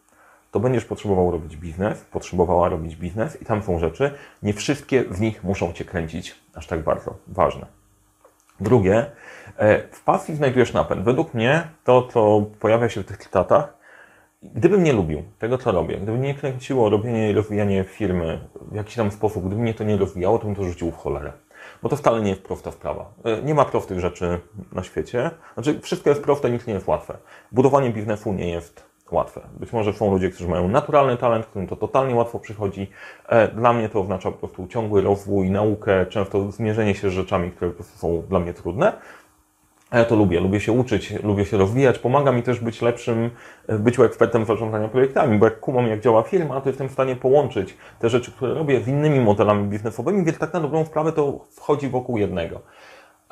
to 0.50 0.60
będziesz 0.60 0.84
potrzebował 0.84 1.30
robić 1.30 1.56
biznes, 1.56 2.00
potrzebowała 2.00 2.68
robić 2.68 2.96
biznes 2.96 3.42
i 3.42 3.44
tam 3.44 3.62
są 3.62 3.78
rzeczy. 3.78 4.10
Nie 4.42 4.52
wszystkie 4.52 5.04
z 5.10 5.20
nich 5.20 5.44
muszą 5.44 5.72
Cię 5.72 5.84
kręcić 5.84 6.34
aż 6.54 6.66
tak 6.66 6.80
bardzo. 6.80 7.14
Ważne. 7.26 7.66
Drugie, 8.60 9.06
w 9.90 10.04
pasji 10.04 10.36
znajdujesz 10.36 10.72
napęd. 10.72 11.04
Według 11.04 11.34
mnie 11.34 11.68
to, 11.84 12.02
co 12.02 12.46
pojawia 12.60 12.88
się 12.88 13.00
w 13.00 13.06
tych 13.06 13.16
cytatach, 13.16 13.80
gdybym 14.42 14.84
nie 14.84 14.92
lubił 14.92 15.22
tego, 15.38 15.58
co 15.58 15.72
robię, 15.72 15.96
gdyby 15.96 16.18
nie 16.18 16.34
kręciło 16.34 16.90
robienie 16.90 17.30
i 17.30 17.32
rozwijanie 17.32 17.84
firmy 17.84 18.40
w 18.70 18.74
jakiś 18.74 18.94
tam 18.94 19.10
sposób, 19.10 19.46
gdyby 19.46 19.62
mnie 19.62 19.74
to 19.74 19.84
nie 19.84 19.96
rozwijało, 19.96 20.38
to 20.38 20.44
bym 20.44 20.54
to 20.54 20.64
rzucił 20.64 20.90
w 20.90 20.96
cholerę. 20.96 21.32
Bo 21.82 21.88
to 21.88 21.96
wcale 21.96 22.20
nie 22.20 22.30
jest 22.30 22.42
prosta 22.42 22.70
sprawa. 22.70 23.12
E, 23.24 23.42
nie 23.42 23.54
ma 23.54 23.64
prostych 23.64 24.00
rzeczy 24.00 24.40
na 24.72 24.82
świecie. 24.82 25.30
Znaczy, 25.54 25.80
wszystko 25.80 26.10
jest 26.10 26.22
proste, 26.22 26.50
nic 26.50 26.66
nie 26.66 26.74
jest 26.74 26.86
łatwe. 26.86 27.16
Budowanie 27.52 27.90
biznesu 27.90 28.32
nie 28.32 28.50
jest 28.50 28.90
łatwe. 29.10 29.40
Być 29.60 29.72
może 29.72 29.92
są 29.92 30.10
ludzie, 30.10 30.30
którzy 30.30 30.48
mają 30.48 30.68
naturalny 30.68 31.16
talent, 31.16 31.46
którym 31.46 31.68
to 31.68 31.76
totalnie 31.76 32.14
łatwo 32.14 32.38
przychodzi. 32.38 32.90
E, 33.28 33.48
dla 33.48 33.72
mnie 33.72 33.88
to 33.88 34.00
oznacza 34.00 34.30
po 34.30 34.38
prostu 34.38 34.66
ciągły 34.66 35.00
rozwój, 35.00 35.50
naukę, 35.50 36.06
często 36.06 36.50
zmierzenie 36.50 36.94
się 36.94 37.10
z 37.10 37.12
rzeczami, 37.12 37.50
które 37.50 37.70
po 37.70 37.76
prostu 37.76 37.98
są 37.98 38.22
dla 38.28 38.38
mnie 38.38 38.54
trudne. 38.54 38.92
A 39.90 39.98
ja 39.98 40.04
to 40.04 40.16
lubię, 40.16 40.40
lubię 40.40 40.60
się 40.60 40.72
uczyć, 40.72 41.22
lubię 41.22 41.44
się 41.46 41.56
rozwijać, 41.56 41.98
pomaga 41.98 42.32
mi 42.32 42.42
też 42.42 42.60
być 42.60 42.82
lepszym, 42.82 43.30
e, 43.68 43.78
byciu 43.78 44.04
ekspertem 44.04 44.44
w 44.44 44.46
zarządzaniu 44.46 44.88
projektami, 44.88 45.38
bo 45.38 45.44
jak 45.44 45.60
kumam 45.60 45.86
jak 45.86 46.00
działa 46.00 46.22
firma, 46.22 46.60
to 46.60 46.68
jestem 46.68 46.88
w 46.88 46.92
stanie 46.92 47.16
połączyć 47.16 47.76
te 47.98 48.08
rzeczy, 48.08 48.32
które 48.32 48.54
robię 48.54 48.80
z 48.80 48.88
innymi 48.88 49.20
modelami 49.20 49.68
biznesowymi, 49.68 50.24
więc 50.24 50.38
tak 50.38 50.52
na 50.52 50.60
dobrą 50.60 50.84
sprawę 50.84 51.12
to 51.12 51.44
wchodzi 51.50 51.88
wokół 51.88 52.18
jednego. 52.18 52.60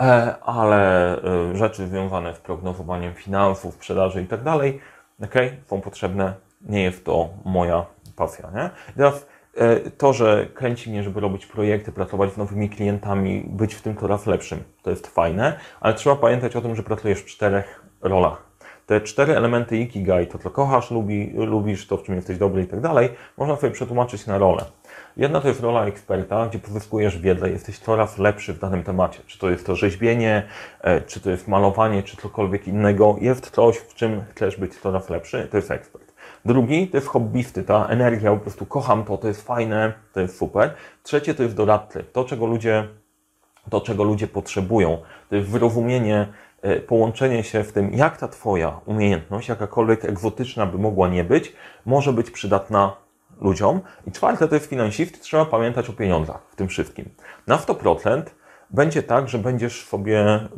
E, 0.00 0.34
ale 0.42 1.16
rzeczy 1.54 1.86
związane 1.86 2.34
z 2.34 2.38
prognozowaniem 2.38 3.14
finansów, 3.14 3.74
sprzedaży 3.74 4.22
i 4.22 4.26
tak 4.26 4.42
dalej, 4.42 4.80
ok, 5.22 5.34
są 5.66 5.80
potrzebne, 5.80 6.34
nie 6.60 6.82
jest 6.82 7.04
to 7.04 7.28
moja 7.44 7.86
pasja, 8.16 8.50
nie? 8.54 8.70
I 8.90 8.92
teraz 8.92 9.14
e, 9.14 9.26
to, 9.98 10.12
że 10.12 10.46
kręci 10.54 10.90
mnie, 10.90 11.02
żeby 11.02 11.20
robić 11.20 11.46
projekty, 11.46 11.92
pracować 11.92 12.32
z 12.32 12.36
nowymi 12.36 12.70
klientami, 12.70 13.44
być 13.48 13.74
w 13.74 13.82
tym 13.82 13.96
coraz 13.96 14.26
lepszym, 14.26 14.62
to 14.82 14.90
jest 14.90 15.06
fajne, 15.06 15.58
ale 15.80 15.94
trzeba 15.94 16.16
pamiętać 16.16 16.56
o 16.56 16.60
tym, 16.60 16.76
że 16.76 16.82
pracujesz 16.82 17.18
w 17.18 17.26
czterech 17.26 17.82
rolach. 18.00 18.48
Te 18.86 19.00
cztery 19.00 19.36
elementy 19.36 19.76
Ikigai, 19.76 20.26
to 20.26 20.38
co 20.38 20.50
kochasz, 20.50 20.90
lubi, 20.90 21.32
lubisz, 21.34 21.86
to 21.86 21.96
w 21.96 22.02
czym 22.02 22.14
jesteś 22.14 22.38
dobry 22.38 22.62
i 22.62 22.66
tak 22.66 22.80
dalej, 22.80 23.08
można 23.36 23.56
sobie 23.56 23.72
przetłumaczyć 23.72 24.26
na 24.26 24.38
rolę. 24.38 24.64
Jedna 25.16 25.40
to 25.40 25.48
jest 25.48 25.60
rola 25.60 25.86
eksperta, 25.86 26.46
gdzie 26.46 26.58
pozyskujesz 26.58 27.18
wiedzę, 27.18 27.50
jesteś 27.50 27.78
coraz 27.78 28.18
lepszy 28.18 28.52
w 28.52 28.58
danym 28.58 28.84
temacie. 28.84 29.20
Czy 29.26 29.38
to 29.38 29.50
jest 29.50 29.66
to 29.66 29.76
rzeźbienie, 29.76 30.42
e, 30.80 31.00
czy 31.00 31.20
to 31.20 31.30
jest 31.30 31.48
malowanie, 31.48 32.02
czy 32.02 32.16
cokolwiek 32.16 32.68
innego. 32.68 33.16
Jest 33.20 33.50
coś, 33.50 33.76
w 33.76 33.94
czym 33.94 34.24
chcesz 34.30 34.56
być 34.56 34.76
coraz 34.76 35.10
lepszy, 35.10 35.48
to 35.50 35.56
jest 35.56 35.70
ekspert. 35.70 36.07
Drugi 36.44 36.88
to 36.88 36.96
jest 36.96 37.06
hobbysty, 37.06 37.62
ta 37.62 37.86
energia, 37.86 38.32
po 38.32 38.36
prostu 38.38 38.66
kocham 38.66 39.04
to, 39.04 39.18
to 39.18 39.28
jest 39.28 39.42
fajne, 39.42 39.92
to 40.12 40.20
jest 40.20 40.38
super. 40.38 40.74
Trzecie 41.02 41.34
to 41.34 41.42
jest 41.42 41.54
doradcy, 41.54 42.04
to 42.12 42.24
czego 42.24 42.46
ludzie, 42.46 42.88
to 43.70 43.80
czego 43.80 44.04
ludzie 44.04 44.26
potrzebują, 44.26 44.98
to 45.30 45.36
jest 45.36 45.48
wyrozumienie, 45.48 46.28
e, 46.62 46.80
połączenie 46.80 47.44
się 47.44 47.64
w 47.64 47.72
tym, 47.72 47.94
jak 47.94 48.16
ta 48.16 48.28
Twoja 48.28 48.80
umiejętność, 48.86 49.48
jakakolwiek 49.48 50.04
egzotyczna 50.04 50.66
by 50.66 50.78
mogła 50.78 51.08
nie 51.08 51.24
być, 51.24 51.52
może 51.86 52.12
być 52.12 52.30
przydatna 52.30 52.96
ludziom. 53.40 53.80
I 54.06 54.12
czwarte 54.12 54.48
to 54.48 54.54
jest 54.54 54.66
finansist, 54.66 55.22
trzeba 55.22 55.44
pamiętać 55.44 55.90
o 55.90 55.92
pieniądzach 55.92 56.42
w 56.50 56.56
tym 56.56 56.68
wszystkim. 56.68 57.10
Na 57.46 57.56
100% 57.56 58.22
będzie 58.70 59.02
tak, 59.02 59.28
że 59.28 59.38
będziesz 59.38 59.86
sobie, 59.86 60.48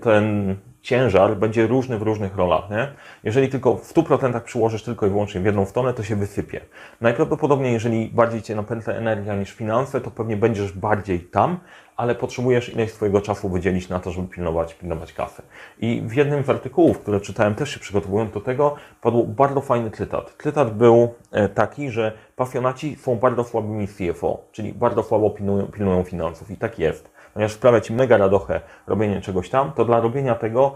ten 0.00 0.56
ciężar 0.82 1.36
będzie 1.36 1.66
różny 1.66 1.98
w 1.98 2.02
różnych 2.02 2.36
rolach. 2.36 2.70
Nie? 2.70 2.88
Jeżeli 3.24 3.48
tylko 3.48 3.76
w 3.76 3.94
100% 3.94 4.40
przyłożysz 4.40 4.82
tylko 4.82 5.06
i 5.06 5.10
wyłącznie 5.10 5.40
w 5.40 5.44
jedną 5.44 5.66
stronę, 5.66 5.94
to 5.94 6.02
się 6.02 6.16
wysypie. 6.16 6.60
Najprawdopodobniej, 7.00 7.72
jeżeli 7.72 8.08
bardziej 8.08 8.42
Cię 8.42 8.54
napędza 8.54 8.92
energia 8.92 9.36
niż 9.36 9.50
finanse, 9.50 10.00
to 10.00 10.10
pewnie 10.10 10.36
będziesz 10.36 10.72
bardziej 10.72 11.20
tam, 11.20 11.58
ale 11.96 12.14
potrzebujesz 12.14 12.68
ileś 12.68 12.92
swojego 12.92 13.20
czasu 13.20 13.48
wydzielić 13.48 13.88
na 13.88 14.00
to, 14.00 14.12
żeby 14.12 14.28
pilnować, 14.28 14.74
pilnować 14.74 15.12
kasy. 15.12 15.42
I 15.78 16.02
w 16.06 16.14
jednym 16.14 16.44
z 16.44 16.48
artykułów, 16.48 16.98
które 16.98 17.20
czytałem 17.20 17.54
też 17.54 17.70
się 17.70 17.80
przygotowując 17.80 18.32
do 18.32 18.40
tego, 18.40 18.76
padł 19.00 19.24
bardzo 19.26 19.60
fajny 19.60 19.90
cytat. 19.90 20.34
Cytat 20.42 20.76
był 20.76 21.14
e, 21.30 21.48
taki, 21.48 21.90
że 21.90 22.12
pasjonaci 22.36 22.96
są 22.96 23.16
bardzo 23.16 23.44
słabymi 23.44 23.88
CFO, 23.88 24.44
czyli 24.52 24.72
bardzo 24.72 25.02
słabo 25.02 25.30
pilnują, 25.30 25.66
pilnują 25.66 26.02
finansów. 26.02 26.50
I 26.50 26.56
tak 26.56 26.78
jest 26.78 27.12
ponieważ 27.34 27.52
sprawia 27.52 27.80
Ci 27.80 27.92
mega 27.92 28.16
radochę 28.16 28.60
robienie 28.86 29.20
czegoś 29.20 29.50
tam, 29.50 29.72
to 29.72 29.84
dla 29.84 30.00
robienia 30.00 30.34
tego 30.34 30.71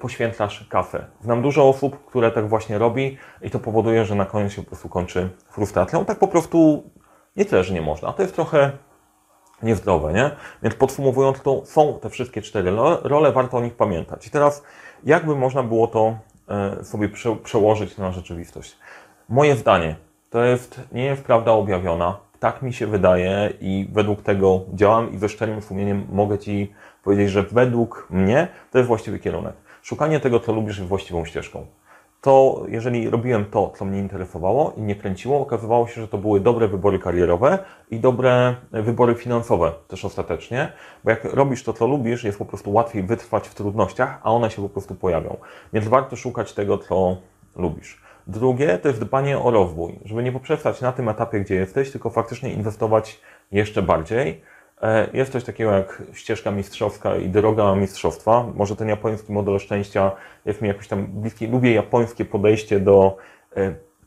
poświęcasz 0.00 0.66
kafę. 0.68 1.04
Znam 1.20 1.42
dużo 1.42 1.68
osób, 1.68 2.06
które 2.06 2.30
tak 2.30 2.48
właśnie 2.48 2.78
robi 2.78 3.18
i 3.42 3.50
to 3.50 3.58
powoduje, 3.58 4.04
że 4.04 4.14
na 4.14 4.24
koniec 4.24 4.52
się 4.52 4.62
po 4.62 4.68
prostu 4.68 4.88
kończy 4.88 5.28
frustracją. 5.50 6.04
Tak 6.04 6.18
po 6.18 6.28
prostu 6.28 6.82
nie 7.36 7.44
tyle, 7.44 7.64
że 7.64 7.74
nie 7.74 7.82
można. 7.82 8.12
To 8.12 8.22
jest 8.22 8.34
trochę 8.34 8.72
niezdrowe, 9.62 10.12
nie? 10.12 10.30
Więc 10.62 10.74
podsumowując 10.74 11.42
to, 11.42 11.66
są 11.66 11.98
te 12.02 12.10
wszystkie 12.10 12.42
cztery 12.42 12.70
role, 13.02 13.32
warto 13.32 13.56
o 13.56 13.60
nich 13.60 13.74
pamiętać. 13.74 14.26
I 14.26 14.30
teraz, 14.30 14.62
jakby 15.04 15.36
można 15.36 15.62
było 15.62 15.86
to 15.86 16.18
e, 16.48 16.84
sobie 16.84 17.08
przełożyć 17.44 17.98
na 17.98 18.12
rzeczywistość? 18.12 18.78
Moje 19.28 19.56
zdanie, 19.56 19.96
to 20.30 20.44
jest, 20.44 20.80
nie 20.92 21.04
jest 21.04 21.24
prawda 21.24 21.52
objawiona, 21.52 22.16
tak 22.40 22.62
mi 22.62 22.72
się 22.72 22.86
wydaje 22.86 23.52
i 23.60 23.88
według 23.92 24.22
tego 24.22 24.60
działam 24.74 25.12
i 25.12 25.18
ze 25.18 25.28
szczerym 25.28 25.62
sumieniem 25.62 26.06
mogę 26.12 26.38
Ci 26.38 26.72
powiedzieć, 27.04 27.30
że 27.30 27.42
według 27.42 28.06
mnie 28.10 28.48
to 28.70 28.78
jest 28.78 28.88
właściwy 28.88 29.18
kierunek. 29.18 29.54
Szukanie 29.88 30.20
tego, 30.20 30.40
co 30.40 30.52
lubisz, 30.52 30.82
właściwą 30.82 31.24
ścieżką. 31.24 31.66
To, 32.20 32.62
jeżeli 32.68 33.10
robiłem 33.10 33.44
to, 33.44 33.72
co 33.76 33.84
mnie 33.84 33.98
interesowało 33.98 34.72
i 34.76 34.80
nie 34.80 34.96
kręciło, 34.96 35.40
okazywało 35.40 35.86
się, 35.86 36.00
że 36.00 36.08
to 36.08 36.18
były 36.18 36.40
dobre 36.40 36.68
wybory 36.68 36.98
karierowe 36.98 37.58
i 37.90 38.00
dobre 38.00 38.56
wybory 38.72 39.14
finansowe 39.14 39.72
też 39.88 40.04
ostatecznie, 40.04 40.72
bo 41.04 41.10
jak 41.10 41.24
robisz 41.24 41.62
to, 41.62 41.72
co 41.72 41.86
lubisz, 41.86 42.24
jest 42.24 42.38
po 42.38 42.44
prostu 42.44 42.72
łatwiej 42.72 43.02
wytrwać 43.02 43.48
w 43.48 43.54
trudnościach, 43.54 44.20
a 44.22 44.32
one 44.32 44.50
się 44.50 44.62
po 44.62 44.68
prostu 44.68 44.94
pojawią. 44.94 45.36
Więc 45.72 45.88
warto 45.88 46.16
szukać 46.16 46.52
tego, 46.52 46.78
co 46.78 47.16
lubisz. 47.56 48.00
Drugie 48.26 48.78
to 48.78 48.88
jest 48.88 49.00
dbanie 49.00 49.38
o 49.38 49.50
rozwój, 49.50 49.98
żeby 50.04 50.22
nie 50.22 50.32
poprzestać 50.32 50.80
na 50.80 50.92
tym 50.92 51.08
etapie, 51.08 51.40
gdzie 51.40 51.54
jesteś, 51.54 51.90
tylko 51.90 52.10
faktycznie 52.10 52.52
inwestować 52.52 53.20
jeszcze 53.52 53.82
bardziej. 53.82 54.42
E, 54.82 55.08
jest 55.12 55.32
coś 55.32 55.44
takiego 55.44 55.70
jak 55.70 56.02
ścieżka 56.12 56.50
mistrzowska 56.50 57.16
i 57.16 57.28
droga 57.28 57.74
mistrzostwa. 57.74 58.46
Może 58.54 58.76
ten 58.76 58.88
japoński 58.88 59.32
model 59.32 59.58
szczęścia 59.58 60.12
jest 60.46 60.62
mi 60.62 60.68
jakoś 60.68 60.88
tam 60.88 61.06
bliski. 61.06 61.46
Lubię 61.46 61.74
japońskie 61.74 62.24
podejście 62.24 62.80
do 62.80 63.16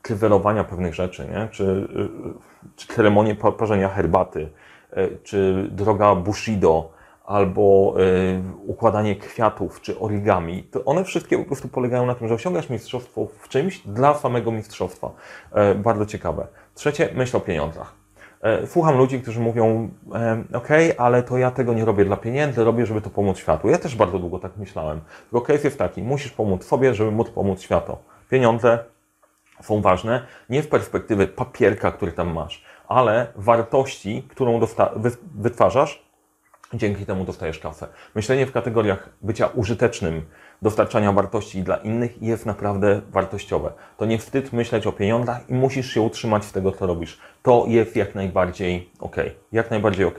klewerowania 0.01 0.63
pewnych 0.63 0.93
rzeczy, 0.93 1.27
nie? 1.31 1.47
Czy, 1.51 1.87
e, 1.95 2.73
czy 2.75 2.87
ceremonię 2.87 3.35
parzenia 3.35 3.89
herbaty, 3.89 4.49
e, 4.91 5.07
czy 5.23 5.69
droga 5.71 6.15
Bushido, 6.15 6.91
albo 7.25 7.95
układanie 8.65 9.15
kwiatów, 9.15 9.81
czy 9.81 9.99
origami, 9.99 10.63
to 10.63 10.85
one 10.85 11.03
wszystkie 11.03 11.37
po 11.37 11.45
prostu 11.45 11.67
polegają 11.67 12.05
na 12.05 12.15
tym, 12.15 12.27
że 12.27 12.33
osiągasz 12.33 12.69
mistrzostwo 12.69 13.27
w 13.39 13.49
czymś 13.49 13.79
dla 13.79 14.13
samego 14.13 14.51
mistrzostwa. 14.51 15.11
E, 15.51 15.75
bardzo 15.75 16.05
ciekawe. 16.05 16.47
Trzecie, 16.75 17.09
myśl 17.15 17.37
o 17.37 17.39
pieniądzach. 17.39 18.00
E, 18.43 18.67
słucham 18.67 18.97
ludzi, 18.97 19.21
którzy 19.21 19.39
mówią, 19.39 19.89
e, 20.13 20.43
ok, 20.53 20.67
ale 20.97 21.23
to 21.23 21.37
ja 21.37 21.51
tego 21.51 21.73
nie 21.73 21.85
robię 21.85 22.05
dla 22.05 22.17
pieniędzy, 22.17 22.63
robię, 22.63 22.85
żeby 22.85 23.01
to 23.01 23.09
pomóc 23.09 23.37
światu. 23.37 23.69
Ja 23.69 23.77
też 23.77 23.95
bardzo 23.95 24.19
długo 24.19 24.39
tak 24.39 24.57
myślałem. 24.57 25.01
Tylko 25.31 25.41
case 25.45 25.63
jest 25.63 25.77
taki, 25.77 26.03
musisz 26.03 26.31
pomóc 26.31 26.63
sobie, 26.63 26.93
żeby 26.93 27.11
móc 27.11 27.29
pomóc 27.29 27.61
światu. 27.61 27.97
Pieniądze 28.29 28.79
są 29.61 29.81
ważne, 29.81 30.25
nie 30.49 30.63
w 30.63 30.67
perspektywy 30.67 31.27
papierka, 31.27 31.91
który 31.91 32.11
tam 32.11 32.33
masz, 32.33 32.65
ale 32.87 33.27
wartości, 33.35 34.27
którą 34.29 34.59
wytwarzasz 35.35 36.11
Dzięki 36.73 37.05
temu 37.05 37.25
dostajesz 37.25 37.59
kasę. 37.59 37.87
Myślenie 38.15 38.45
w 38.45 38.51
kategoriach 38.51 39.09
bycia 39.21 39.47
użytecznym, 39.47 40.25
dostarczania 40.61 41.11
wartości 41.11 41.63
dla 41.63 41.75
innych 41.75 42.21
jest 42.21 42.45
naprawdę 42.45 43.01
wartościowe. 43.11 43.71
To 43.97 44.05
nie 44.05 44.17
wstyd 44.17 44.53
myśleć 44.53 44.87
o 44.87 44.91
pieniądzach 44.91 45.49
i 45.49 45.53
musisz 45.53 45.93
się 45.93 46.01
utrzymać 46.01 46.45
z 46.45 46.51
tego, 46.51 46.71
co 46.71 46.87
robisz. 46.87 47.19
To 47.43 47.65
jest 47.67 47.95
jak 47.95 48.15
najbardziej 48.15 48.89
ok. 48.99 49.15
Jak 49.51 49.71
najbardziej 49.71 50.05
ok. 50.05 50.17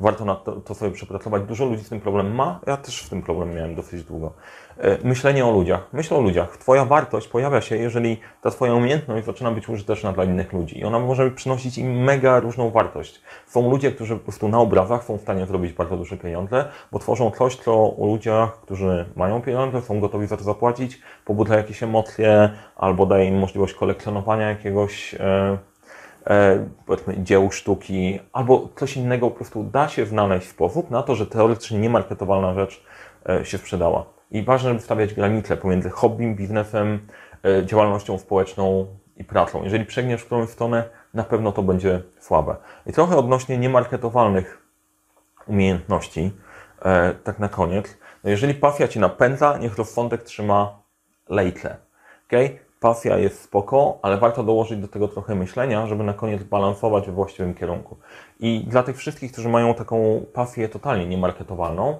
Warto 0.00 0.24
na 0.24 0.34
to, 0.34 0.52
to 0.52 0.74
sobie 0.74 0.90
przepracować. 0.90 1.42
Dużo 1.42 1.64
ludzi 1.64 1.84
z 1.84 1.88
tym 1.88 2.00
problem 2.00 2.34
ma. 2.34 2.60
Ja 2.66 2.76
też 2.76 3.02
w 3.02 3.08
tym 3.08 3.22
problem 3.22 3.54
miałem 3.54 3.74
dosyć 3.74 4.04
długo. 4.04 4.32
E, 4.78 4.98
myślenie 5.08 5.46
o 5.46 5.50
ludziach. 5.50 5.88
Myśl 5.92 6.14
o 6.14 6.20
ludziach. 6.20 6.56
Twoja 6.56 6.84
wartość 6.84 7.28
pojawia 7.28 7.60
się, 7.60 7.76
jeżeli 7.76 8.20
ta 8.42 8.50
Twoja 8.50 8.74
umiejętność 8.74 9.26
zaczyna 9.26 9.50
być 9.50 9.68
użyteczna 9.68 10.12
dla 10.12 10.24
innych 10.24 10.52
ludzi. 10.52 10.78
I 10.78 10.84
ona 10.84 10.98
może 10.98 11.30
przynosić 11.30 11.78
im 11.78 12.04
mega 12.04 12.40
różną 12.40 12.70
wartość. 12.70 13.22
Są 13.46 13.70
ludzie, 13.70 13.92
którzy 13.92 14.16
po 14.16 14.22
prostu 14.22 14.48
na 14.48 14.58
obrazach 14.58 15.04
są 15.04 15.16
w 15.16 15.20
stanie 15.20 15.46
zrobić 15.46 15.72
bardzo 15.72 15.96
duże 15.96 16.16
pieniądze, 16.16 16.64
bo 16.92 16.98
tworzą 16.98 17.30
coś, 17.30 17.56
co 17.56 17.76
u 17.76 18.06
ludziach, 18.06 18.60
którzy 18.60 19.04
mają 19.16 19.42
pieniądze, 19.42 19.73
są 19.80 20.00
gotowi 20.00 20.26
za 20.26 20.36
to 20.36 20.44
zapłacić, 20.44 21.00
pobudza 21.24 21.56
jakieś 21.56 21.82
emocje, 21.82 22.50
albo 22.76 23.06
daje 23.06 23.28
im 23.28 23.38
możliwość 23.38 23.74
kolekcjonowania 23.74 24.48
jakiegoś 24.48 25.14
e, 25.14 25.58
e, 26.26 26.68
powiedzmy 26.86 27.14
dzieł 27.18 27.50
sztuki, 27.50 28.20
albo 28.32 28.68
coś 28.76 28.96
innego 28.96 29.30
po 29.30 29.36
prostu 29.36 29.64
da 29.64 29.88
się 29.88 30.06
znaleźć 30.06 30.48
sposób 30.48 30.90
na 30.90 31.02
to, 31.02 31.14
że 31.14 31.26
teoretycznie 31.26 31.78
niemarketowalna 31.78 32.54
rzecz 32.54 32.84
e, 33.28 33.44
się 33.44 33.58
sprzedała. 33.58 34.04
I 34.30 34.42
ważne, 34.42 34.68
żeby 34.68 34.80
stawiać 34.80 35.14
granice 35.14 35.56
pomiędzy 35.56 35.90
hobbym, 35.90 36.34
biznesem, 36.34 37.06
e, 37.44 37.66
działalnością 37.66 38.18
społeczną 38.18 38.86
i 39.16 39.24
pracą. 39.24 39.64
Jeżeli 39.64 39.84
przegniesz 39.84 40.22
w 40.22 40.26
którąś 40.26 40.50
stronę, 40.50 40.84
na 41.14 41.24
pewno 41.24 41.52
to 41.52 41.62
będzie 41.62 42.02
słabe. 42.18 42.56
I 42.86 42.92
trochę 42.92 43.16
odnośnie 43.16 43.58
niemarketowalnych 43.58 44.62
umiejętności, 45.46 46.32
e, 46.82 47.14
tak 47.24 47.38
na 47.38 47.48
koniec. 47.48 47.98
No 48.24 48.30
jeżeli 48.30 48.54
pasja 48.54 48.88
Ci 48.88 48.98
napędza, 48.98 49.58
niech 49.58 49.76
rozsądek 49.76 50.22
trzyma 50.22 50.78
lejtle. 51.28 51.76
Okay? 52.26 52.58
Pasja 52.80 53.18
jest 53.18 53.42
spoko, 53.42 53.98
ale 54.02 54.18
warto 54.18 54.42
dołożyć 54.42 54.80
do 54.80 54.88
tego 54.88 55.08
trochę 55.08 55.34
myślenia, 55.34 55.86
żeby 55.86 56.04
na 56.04 56.14
koniec 56.14 56.42
balansować 56.42 57.06
we 57.06 57.12
właściwym 57.12 57.54
kierunku. 57.54 57.96
I 58.40 58.64
dla 58.68 58.82
tych 58.82 58.96
wszystkich, 58.96 59.32
którzy 59.32 59.48
mają 59.48 59.74
taką 59.74 60.24
pasję 60.32 60.68
totalnie 60.68 61.06
niemarketowalną, 61.06 61.98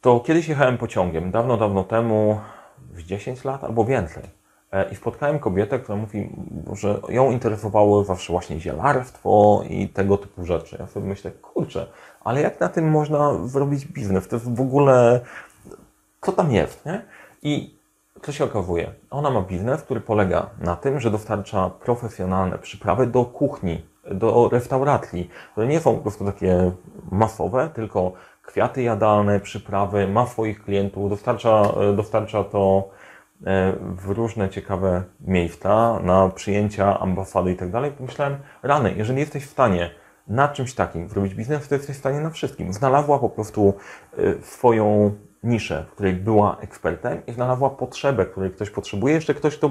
to 0.00 0.20
kiedyś 0.20 0.48
jechałem 0.48 0.78
pociągiem, 0.78 1.30
dawno, 1.30 1.56
dawno 1.56 1.84
temu, 1.84 2.40
w 2.78 3.02
10 3.02 3.44
lat 3.44 3.64
albo 3.64 3.84
więcej. 3.84 4.43
E, 4.74 4.90
I 4.92 4.96
spotkałem 4.96 5.38
kobietę, 5.38 5.78
która 5.78 5.98
mówi, 5.98 6.30
że 6.72 7.00
ją 7.08 7.30
interesowało 7.30 8.04
zawsze 8.04 8.32
właśnie 8.32 8.60
zielarstwo 8.60 9.62
i 9.70 9.88
tego 9.88 10.18
typu 10.18 10.44
rzeczy. 10.44 10.76
Ja 10.80 10.86
sobie 10.86 11.06
myślę, 11.06 11.30
kurczę, 11.30 11.86
ale 12.24 12.40
jak 12.40 12.60
na 12.60 12.68
tym 12.68 12.90
można 12.90 13.46
zrobić 13.46 13.86
biznes? 13.86 14.28
To 14.28 14.36
jest 14.36 14.56
w 14.56 14.60
ogóle, 14.60 15.20
co 16.20 16.32
tam 16.32 16.52
jest, 16.52 16.86
nie? 16.86 17.02
I 17.42 17.74
co 18.22 18.32
się 18.32 18.44
okazuje? 18.44 18.92
Ona 19.10 19.30
ma 19.30 19.40
biznes, 19.40 19.82
który 19.82 20.00
polega 20.00 20.50
na 20.60 20.76
tym, 20.76 21.00
że 21.00 21.10
dostarcza 21.10 21.70
profesjonalne 21.70 22.58
przyprawy 22.58 23.06
do 23.06 23.24
kuchni, 23.24 23.82
do 24.10 24.48
restauracji, 24.52 25.30
które 25.52 25.66
nie 25.66 25.80
są 25.80 25.94
po 25.94 26.02
prostu 26.02 26.24
takie 26.24 26.72
masowe, 27.10 27.70
tylko 27.74 28.12
kwiaty 28.42 28.82
jadalne, 28.82 29.40
przyprawy, 29.40 30.08
ma 30.08 30.26
swoich 30.26 30.64
klientów, 30.64 31.10
dostarcza, 31.10 31.62
dostarcza 31.96 32.44
to 32.44 32.88
e, 32.88 33.03
w 33.80 34.08
różne 34.08 34.48
ciekawe 34.48 35.02
miejsca, 35.20 36.00
na 36.02 36.28
przyjęcia, 36.28 37.00
ambasady 37.00 37.52
i 37.52 37.56
tak 37.56 37.70
dalej. 37.70 37.90
Pomyślałem, 37.90 38.36
rany, 38.62 38.94
jeżeli 38.96 39.20
jesteś 39.20 39.46
w 39.46 39.50
stanie 39.50 39.90
na 40.28 40.48
czymś 40.48 40.74
takim 40.74 41.08
zrobić 41.08 41.34
biznes, 41.34 41.68
to 41.68 41.74
jesteś 41.74 41.96
w 41.96 41.98
stanie 41.98 42.20
na 42.20 42.30
wszystkim. 42.30 42.72
Znalazła 42.72 43.18
po 43.18 43.28
prostu 43.28 43.74
e, 44.18 44.42
swoją 44.42 45.14
niszę, 45.42 45.84
w 45.88 45.92
której 45.92 46.12
była 46.12 46.56
ekspertem 46.60 47.26
i 47.26 47.32
znalazła 47.32 47.70
potrzebę, 47.70 48.26
której 48.26 48.50
ktoś 48.50 48.70
potrzebuje, 48.70 49.14
jeszcze 49.14 49.34
ktoś 49.34 49.58
to 49.58 49.70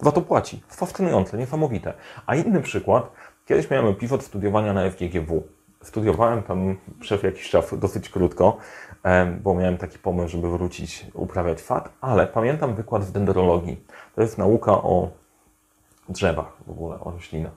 za 0.00 0.12
to 0.12 0.22
płaci. 0.22 0.62
Fascynujące, 0.68 1.38
niesamowite. 1.38 1.92
A 2.26 2.34
inny 2.34 2.60
przykład, 2.60 3.12
kiedyś 3.46 3.70
miałem 3.70 3.86
epizod 3.86 4.22
studiowania 4.22 4.72
na 4.72 4.90
FGGW 4.90 5.42
studiowałem 5.82 6.42
tam 6.42 6.76
przez 7.00 7.22
jakiś 7.22 7.50
czas 7.50 7.78
dosyć 7.78 8.08
krótko, 8.08 8.56
bo 9.42 9.54
miałem 9.54 9.78
taki 9.78 9.98
pomysł, 9.98 10.28
żeby 10.28 10.50
wrócić 10.50 11.06
uprawiać 11.14 11.60
FAT, 11.60 11.88
ale 12.00 12.26
pamiętam 12.26 12.74
wykład 12.74 13.04
z 13.04 13.12
dendrologii. 13.12 13.84
To 14.14 14.22
jest 14.22 14.38
nauka 14.38 14.72
o 14.72 15.10
drzewach 16.08 16.56
w 16.66 16.70
ogóle, 16.70 17.00
o 17.00 17.10
roślinach. 17.10 17.52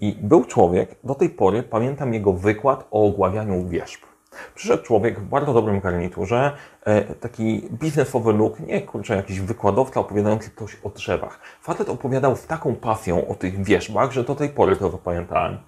I 0.00 0.16
był 0.20 0.44
człowiek, 0.44 0.96
do 1.04 1.14
tej 1.14 1.30
pory 1.30 1.62
pamiętam 1.62 2.14
jego 2.14 2.32
wykład 2.32 2.86
o 2.90 3.06
ogławianiu 3.06 3.68
wierzb. 3.68 4.00
Przyszedł 4.54 4.82
człowiek 4.82 5.20
w 5.20 5.24
bardzo 5.24 5.52
dobrym 5.52 5.80
garniturze, 5.80 6.52
e, 6.84 7.14
taki 7.14 7.68
biznesowy 7.72 8.32
look, 8.32 8.60
nie 8.60 8.82
kurczę, 8.82 9.16
jakiś 9.16 9.40
wykładowca 9.40 10.00
opowiadający 10.00 10.50
coś 10.58 10.76
o 10.84 10.88
drzewach. 10.88 11.40
Facet 11.60 11.88
opowiadał 11.88 12.36
z 12.36 12.46
taką 12.46 12.74
pasją 12.74 13.28
o 13.28 13.34
tych 13.34 13.64
wierzbach, 13.64 14.12
że 14.12 14.24
do 14.24 14.34
tej 14.34 14.48
pory 14.48 14.76
to 14.76 14.90
zapamiętałem. 14.90 15.58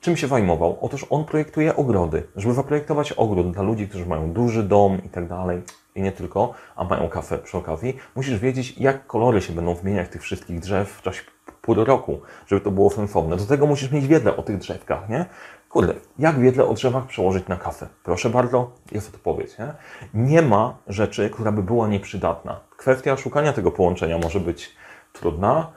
Czym 0.00 0.16
się 0.16 0.26
zajmował? 0.26 0.78
Otóż 0.80 1.06
on 1.10 1.24
projektuje 1.24 1.76
ogrody. 1.76 2.22
Żeby 2.36 2.54
zaprojektować 2.54 3.12
ogród 3.12 3.50
dla 3.50 3.62
ludzi, 3.62 3.88
którzy 3.88 4.06
mają 4.06 4.32
duży 4.32 4.62
dom 4.62 4.98
i 5.06 5.08
tak 5.08 5.28
dalej, 5.28 5.62
i 5.94 6.02
nie 6.02 6.12
tylko, 6.12 6.54
a 6.76 6.84
mają 6.84 7.08
kafę 7.08 7.38
przy 7.38 7.58
okazji, 7.58 7.96
musisz 8.16 8.38
wiedzieć, 8.38 8.78
jak 8.78 9.06
kolory 9.06 9.40
się 9.40 9.52
będą 9.52 9.74
zmieniać 9.74 10.08
tych 10.08 10.22
wszystkich 10.22 10.60
drzew 10.60 10.90
w 10.90 11.02
czasie 11.02 11.22
pół 11.62 11.74
roku, 11.74 12.20
żeby 12.46 12.60
to 12.60 12.70
było 12.70 12.90
sensowne. 12.90 13.36
Do 13.36 13.46
tego 13.46 13.66
musisz 13.66 13.90
mieć 13.90 14.06
wiedzę 14.06 14.36
o 14.36 14.42
tych 14.42 14.58
drzewkach, 14.58 15.08
nie? 15.08 15.26
Kurde, 15.68 15.94
jak 16.18 16.38
wiedzę 16.38 16.68
o 16.68 16.74
drzewach 16.74 17.06
przełożyć 17.06 17.48
na 17.48 17.56
kafę? 17.56 17.86
Proszę 18.04 18.30
bardzo, 18.30 18.70
jest 18.92 19.14
odpowiedź. 19.14 19.58
Nie? 19.58 19.72
nie 20.14 20.42
ma 20.42 20.76
rzeczy, 20.86 21.30
która 21.30 21.52
by 21.52 21.62
była 21.62 21.88
nieprzydatna. 21.88 22.60
Kwestia 22.76 23.16
szukania 23.16 23.52
tego 23.52 23.70
połączenia 23.70 24.18
może 24.18 24.40
być 24.40 24.76
trudna, 25.12 25.72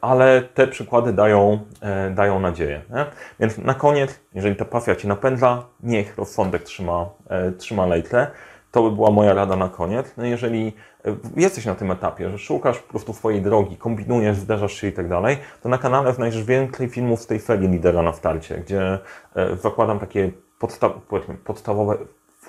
ale 0.00 0.42
te 0.42 0.66
przykłady 0.66 1.12
dają, 1.12 1.58
e, 1.80 2.10
dają 2.10 2.40
nadzieję. 2.40 2.82
Nie? 2.90 3.06
Więc 3.40 3.58
na 3.58 3.74
koniec, 3.74 4.20
jeżeli 4.34 4.56
ta 4.56 4.64
pasja 4.64 4.96
Ci 4.96 5.08
napędza, 5.08 5.64
niech 5.82 6.18
rozsądek 6.18 6.62
trzyma, 6.62 7.06
e, 7.28 7.52
trzyma 7.52 7.86
lejtle. 7.86 8.30
To 8.70 8.82
by 8.82 8.90
była 8.90 9.10
moja 9.10 9.34
rada 9.34 9.56
na 9.56 9.68
koniec. 9.68 10.14
No 10.16 10.24
jeżeli 10.24 10.72
jesteś 11.36 11.66
na 11.66 11.74
tym 11.74 11.90
etapie, 11.90 12.30
że 12.30 12.38
szukasz 12.38 12.78
po 12.78 12.90
prostu 12.90 13.12
swojej 13.12 13.42
drogi, 13.42 13.76
kombinujesz, 13.76 14.36
zdarzasz 14.36 14.72
się 14.72 14.86
i 14.86 14.92
tak 14.92 15.08
dalej, 15.08 15.38
to 15.62 15.68
na 15.68 15.78
kanale 15.78 16.14
znajdziesz 16.14 16.44
więcej 16.44 16.88
filmów 16.88 17.20
z 17.20 17.26
tej 17.26 17.40
serii 17.40 17.68
Lidera 17.68 18.02
na 18.02 18.12
starcie, 18.12 18.58
gdzie 18.58 18.98
zakładam 19.62 19.98
takie 19.98 20.30
podsta 20.58 20.90
podstawowe, 21.44 21.96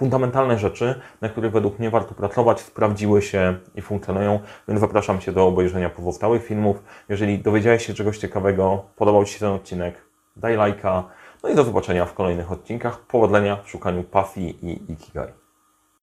fundamentalne 0.02 0.60
rzeczy, 0.60 1.02
na 1.22 1.30
których 1.30 1.52
według 1.52 1.80
mnie 1.80 1.90
warto 1.90 2.16
pracować, 2.16 2.60
sprawdziły 2.60 3.22
się 3.22 3.56
i 3.76 3.82
funkcjonują, 3.82 4.40
więc 4.68 4.80
zapraszam 4.80 5.20
Cię 5.20 5.32
do 5.32 5.48
obejrzenia 5.48 5.90
pozostałych 5.90 6.46
filmów. 6.46 6.84
Jeżeli 7.10 7.40
dowiedziałeś 7.40 7.86
się 7.86 7.94
czegoś 7.94 8.18
ciekawego, 8.18 8.86
podobał 8.96 9.26
Ci 9.26 9.34
się 9.34 9.40
ten 9.40 9.52
odcinek, 9.52 9.96
daj 10.36 10.56
lajka, 10.56 11.04
no 11.44 11.50
i 11.50 11.56
do 11.56 11.64
zobaczenia 11.64 12.06
w 12.06 12.14
kolejnych 12.14 12.52
odcinkach. 12.52 13.00
Powodzenia 13.00 13.56
w 13.64 13.70
szukaniu 13.70 14.04
pasji 14.04 14.66
i 14.66 14.92
ikigai. 14.92 15.41